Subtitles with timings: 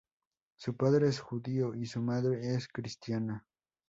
[0.55, 3.45] Su padre es judío y su madre es cristiana.